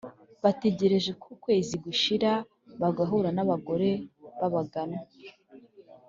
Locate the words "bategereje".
0.43-1.11